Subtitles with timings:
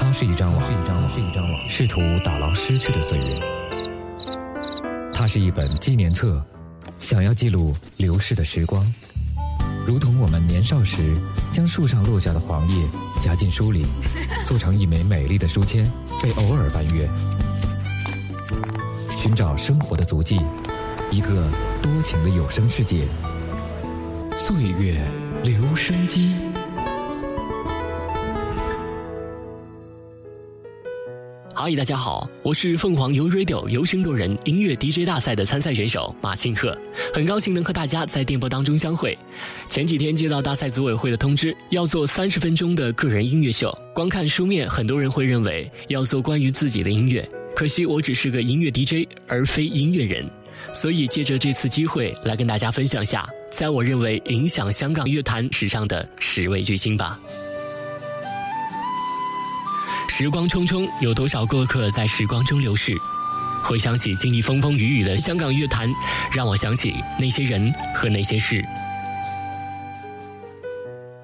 [0.00, 3.38] 它是一张网，是一张是一张网，试图打捞失去的岁月。
[5.12, 6.42] 它是一本纪念册，
[6.98, 8.82] 想要记录流逝的时光，
[9.86, 11.14] 如同我们年少时
[11.52, 12.88] 将树上落下的黄叶
[13.20, 13.84] 夹进书里，
[14.46, 15.86] 做成一枚美丽的书签，
[16.22, 17.06] 被偶尔翻阅，
[19.18, 20.40] 寻找生活的足迹，
[21.10, 21.46] 一个
[21.82, 23.06] 多情的有声世界。
[24.34, 24.98] 岁月
[25.44, 26.49] 留声机。
[31.62, 36.74] 嗨，大家好，我是凤凰 U Radio 游声动人音乐 DJ 大赛的参赛选手马庆贺，
[37.12, 39.14] 很高兴能和大家在电波当中相会。
[39.68, 43.70] 前几天接到大赛组委会的通知，要做三十分钟的个人音乐秀。
[43.94, 50.26] 光看书面，很多人会认为要做关于自己的音乐，可惜我只是个音乐 DJ，而非音乐人。
[50.72, 57.20] 所以借着这次机会，来跟大家分享下，在我认为影响香港乐坛史上的十位巨星吧。
[60.20, 62.94] 时光匆匆，有多少过客在时光中流逝？
[63.64, 65.90] 回想起经历风风雨雨的香港乐坛，
[66.30, 68.62] 让我想起那些人和那些事。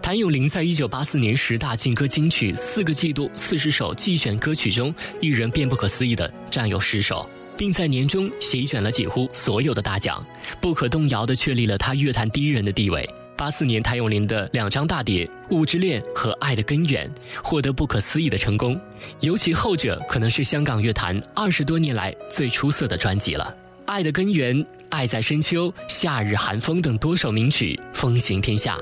[0.01, 10.25] 谭咏麟在一九八四年十大劲歌金曲四个季度四十首季选歌曲中，一人便不可思议的占有十首，并在年终席卷了几乎所有的大奖，
[10.59, 13.07] 不可动摇的确立了他乐坛第一人的地位。
[13.37, 17.11] 八四年，谭咏麟的两张大碟《物之恋》和《爱的根源》
[17.42, 18.80] 获得不可思议的成功，
[19.20, 23.55] 尤其后者可能是香港乐坛二十多年来最出色的专辑了。
[23.89, 24.56] 《爱的根源》
[24.89, 28.77] 《爱在深秋》《夏日寒风》等多首名曲风行天下。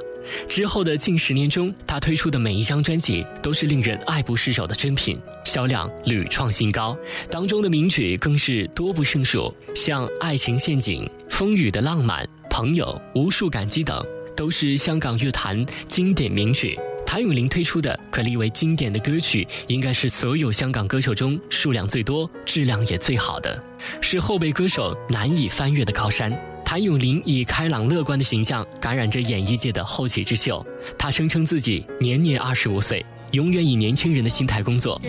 [0.48, 6.96] 之后的近十年中，他推出的每一张专辑都是令人爱不释手的珍品，销量屡创新高。
[7.30, 12.86] 当中的名曲更是多不胜数，像《爱情陷阱》《风雨的浪漫》《朋友》
[13.20, 14.02] 《无数感激》等。
[14.36, 16.78] 都是香港乐坛经典名曲。
[17.06, 23.62] 谭咏麟推出的可立为经典的歌曲，应该是所有香港歌手中数量最多、质量也最好的，
[24.00, 26.36] 是后辈歌手难以翻越的高山。
[26.64, 30.64] 谭咏麟以开朗乐观的形象感染着演艺界的后起之秀。
[30.98, 35.00] 他声称自己年年二十五岁，永远以年轻人的心态工作。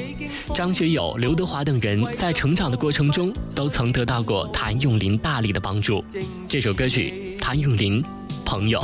[0.53, 6.03] 张学友、刘德华等人在成长的过程中都曾得到过谭咏麟大力的帮助。
[6.47, 8.03] 这首歌曲，谭咏麟，
[8.45, 8.83] 朋友。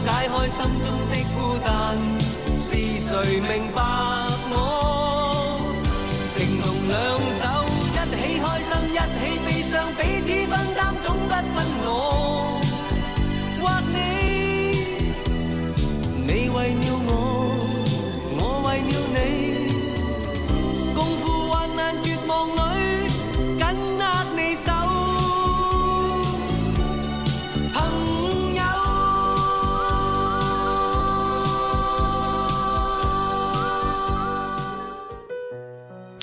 [0.00, 1.98] 解开心中的孤单。
[2.56, 4.27] 是谁明白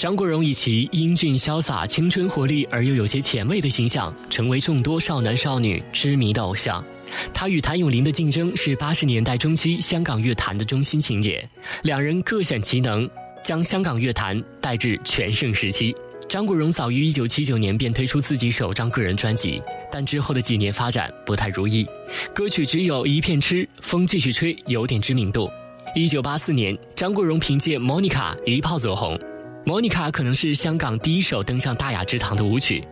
[0.05, 6.85] 张国荣以其英俊潇洒、青春活力而又有些前卫的形象，成为众多少男少女痴迷的偶像。
[7.33, 11.43] 他与谭咏麟的竞争是八十年代中期香港乐坛的中心情节，
[11.81, 13.09] 两人各显其能，
[13.43, 15.91] 将香港乐坛带至全盛时期。
[16.29, 19.59] 张国荣早于一九七九年便推出自己首张个人专辑，
[19.91, 21.83] 但之后的几年发展不太如意，
[22.31, 25.49] 歌曲只有一片痴、风继续吹有点知名度。
[25.95, 29.19] 一九八四年，张国荣凭借《Monica》一炮走红。
[29.67, 32.83] 莫妮卡可能是香港第一首登上大雅之堂的舞曲，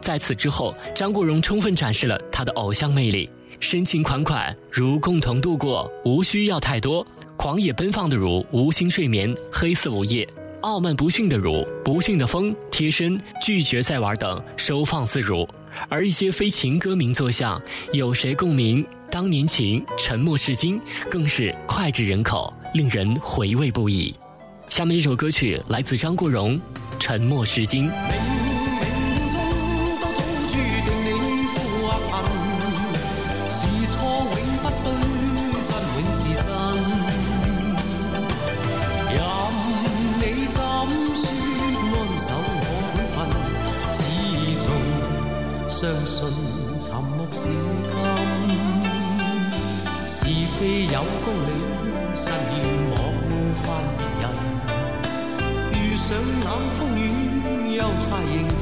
[0.00, 3.28] 在此之后，张国荣充分展示了他的偶像魅力，
[3.60, 7.06] 深情款款如共同度过，无需要太多；
[7.36, 10.26] 狂野奔放的如无心睡眠，黑色午夜；
[10.62, 15.46] 傲慢不驯的如不驯的风，贴身拒绝再玩等收放自如。
[15.90, 17.60] 而一些非情歌名作像
[17.92, 20.80] 有谁共鸣、当年情、沉默是金，
[21.10, 24.14] 更是脍炙人口，令人回味不已。
[24.72, 26.56] 下面这首歌曲来自张国荣，
[26.98, 27.90] 《沉默是金》。
[27.92, 29.36] 冥冥中
[30.00, 31.08] 都早注定你
[31.52, 32.10] 富或贫，
[33.50, 33.94] 是错
[34.32, 34.88] 永不对，
[35.62, 35.68] 真？
[35.92, 36.48] 永是真。
[39.12, 39.20] 任
[40.16, 40.56] 你怎
[41.20, 41.22] 说
[41.92, 42.64] 安守我
[42.96, 43.14] 本分，
[43.92, 44.00] 始
[44.64, 44.66] 终
[45.68, 45.76] 相
[46.06, 46.16] 信
[46.80, 47.92] 沉默是金。
[50.06, 50.24] 是
[50.58, 50.96] 非有
[51.26, 51.60] 公理，
[52.14, 52.32] 失欠
[52.88, 52.96] 我
[53.62, 53.68] 翻
[53.98, 54.32] 别人。
[56.02, 57.00] 遇上冷风雨，
[57.76, 57.78] 又
[58.10, 58.60] 太认真。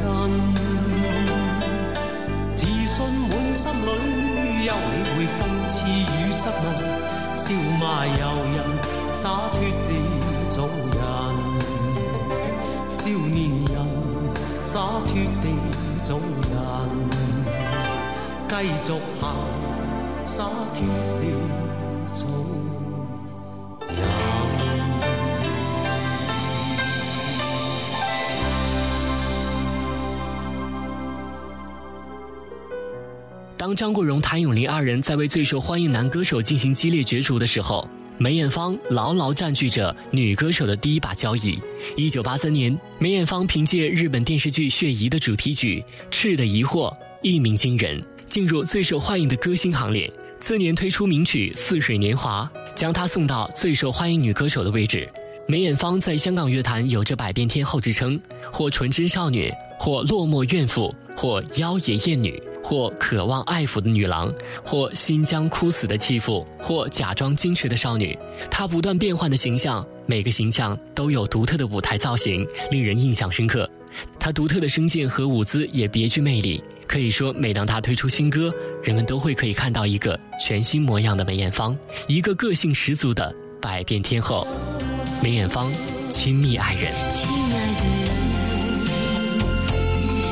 [2.55, 2.97] 自信
[3.31, 3.89] 满心里，
[4.67, 5.41] 休理会讽
[5.71, 6.63] 刺与质问，
[7.35, 7.43] 笑
[7.81, 8.13] 骂由
[8.53, 8.59] 人，
[9.15, 9.23] 洒
[9.53, 9.57] 脱
[9.89, 9.91] 地
[10.51, 10.99] 做人。
[12.91, 13.39] 少年
[13.73, 13.75] 人，
[14.63, 15.09] 洒脱
[15.41, 15.45] 地
[16.03, 16.53] 做人，
[18.51, 18.53] 继
[18.83, 19.23] 续行，
[20.27, 20.45] 洒
[20.75, 20.77] 脱
[21.19, 21.23] 地
[22.15, 22.21] 做
[23.89, 24.30] 人。
[33.61, 37.87] 当张国荣、谭咏麟二人在为最受欢迎男歌手进行激烈角逐的时候，
[38.17, 41.59] 梅艳芳牢牢占据着女歌手的第一把交椅。
[41.95, 45.79] 一九八三年，梅艳芳凭借日本电视剧《血疑》的主题曲
[46.11, 46.91] 《赤的疑惑》
[47.21, 50.11] 一鸣惊人，进入最受欢迎的歌星行列。
[50.39, 55.07] 次年推出名曲《似水年华》，将她送到最受欢迎女歌手的位置。
[55.47, 58.19] 梅艳芳在香港乐坛有着百变天后之称，
[58.51, 62.43] 或纯真少女，或落寞怨妇，或妖冶艳女。
[62.71, 64.33] 或渴望爱抚的女郎，
[64.65, 68.17] 或心将枯死的弃妇，或假装矜持的少女，
[68.49, 73.69] 她不断变换的形象，每个形象都有独特的舞台造型，令人印象深刻。
[74.21, 81.77] 她独特的声线和舞姿也别具魅力，可以说，每当她推出新歌，人们都会可以看到一个全新模样的梅艳芳，
[82.07, 84.47] 一个个性十足的百变天后。
[85.21, 85.69] 梅艳芳，
[86.09, 86.93] 亲密爱人。
[87.11, 88.11] 亲爱的人，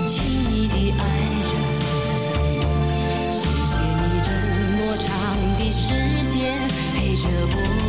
[0.06, 1.17] 亲密的爱
[7.20, 7.87] 这不。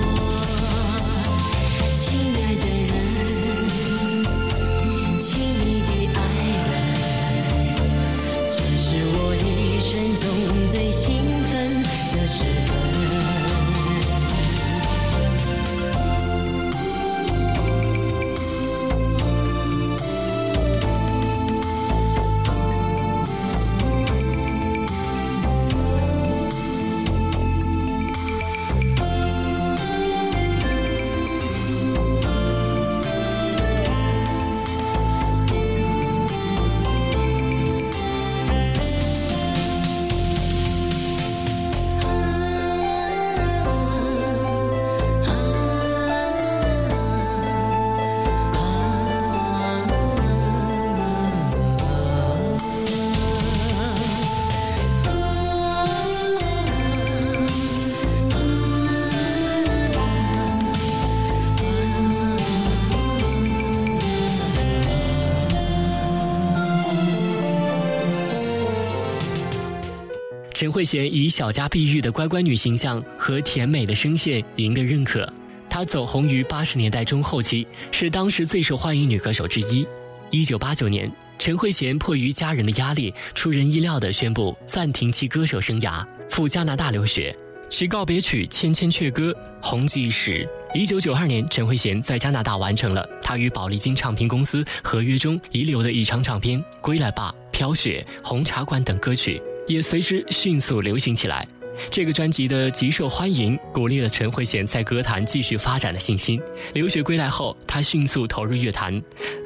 [70.60, 75.26] 陈慧娴以小家碧玉的乖乖女形象和甜美的声线赢得认可。
[75.70, 79.88] 她走红于八十年代中后期，是当时最受欢迎女歌手之一。
[80.32, 87.34] 一九八九年，陈慧娴迫于家人的压力，出人意料地宣布暂停其歌手生涯，赴加拿大留学。
[87.70, 90.46] 其告别曲《千千阙歌》红极一时。
[90.76, 99.42] 一九九二年，陈慧娴在加拿大完成了她与宝丽金唱片公司合约中遗留的一张唱片《归来吧》《飘雪》《红茶馆》等歌曲。
[99.70, 101.48] 也随之迅速流行起来。
[101.92, 106.42] 这个专辑的极受欢迎，鼓励了陈慧娴在歌坛继续发展的信心。
[106.74, 109.02] 留学归来后，她迅速投入乐坛，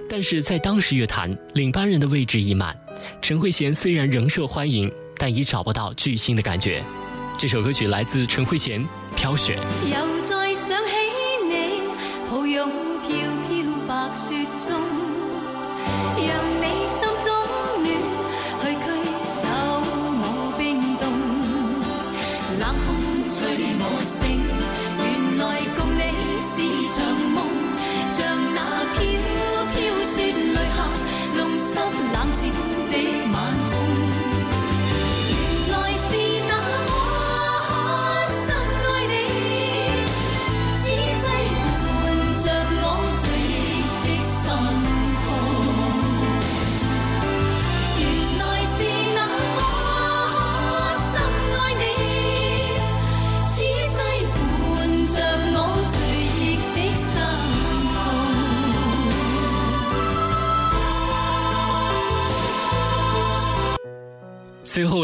[0.09, 2.75] 但是在当时乐坛，领班人的位置已满。
[3.21, 6.81] 陈慧娴虽然仍受欢迎，但已找不到巨星的感觉。
[7.37, 8.79] 这首歌曲来自陈慧娴，
[9.15, 9.59] 《飘雪》。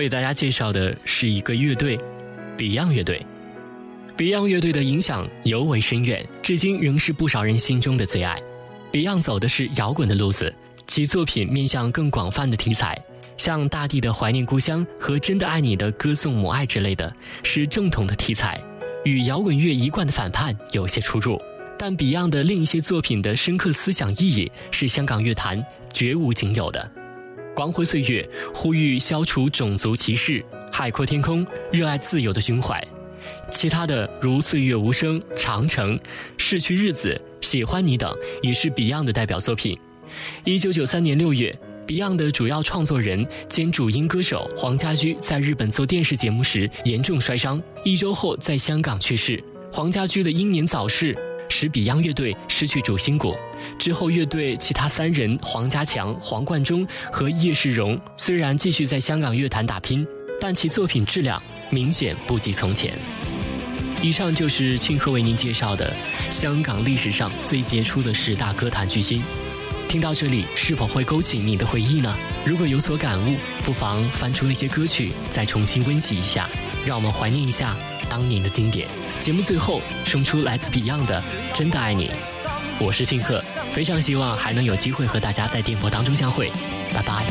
[0.10, 1.96] 给大家介绍的是一个乐队
[2.58, 3.24] ，Beyond 乐队。
[4.18, 8.42] Beyond 乐队的影响尤为深远，至今仍是不少人心中的最爱。
[8.92, 10.52] Beyond 走的是摇滚的路子，
[10.88, 13.00] 其作品面向更广泛的题材，
[13.38, 18.60] 像《大地的怀念故乡》和《真的爱你》的歌颂母爱之类的，是正统的题材，
[19.06, 21.40] 与摇滚乐一贯的反叛有些出入。
[21.78, 25.64] 但 Beyond 的另一些作品的深刻思想意义是香港乐坛
[25.94, 26.92] 绝无仅有的。
[27.60, 28.26] 光辉岁月
[28.56, 32.82] 呼吁消除种族歧视，海阔天空热爱自由的胸怀。
[33.52, 36.00] 其他的如岁月无声、长城、
[36.38, 39.78] 逝去日子、喜欢你等，也是 Beyond 的代表作品。
[40.46, 41.54] 一九九三年六月
[41.86, 49.44] ，Beyond 的主要创作人兼主音歌手黄家驹在日本做电视节目时严重摔伤，一周后在香港去世。
[49.70, 51.14] 黄家驹的英年早逝。
[51.50, 53.36] 使 Beyond 乐队失去主心骨。
[53.78, 60.08] 之后，乐队其他三人黄家强、黄贯中和叶世荣虽然继续在香港乐坛打拼，
[60.40, 62.94] 但其作品质量明显不及从前。
[64.02, 65.94] 以上就是庆贺为您介绍的
[66.32, 69.22] 香港历史上最杰出的十大歌坛巨星。
[69.90, 72.16] 听到这里，是否会勾起你的回忆呢？
[72.46, 76.48] 如果有所感悟，不妨翻出那些歌曲，再重新温习一下，
[76.86, 77.76] 让我们怀念一下
[78.10, 78.88] 当年的经典。
[79.22, 81.22] 节目最后送出来自 Beyond 的
[81.58, 82.08] 《真的爱你》，
[82.80, 86.52] 我是庆贺，非常希望还能有机会和大家在电波当中相会，
[86.94, 87.24] 拜拜。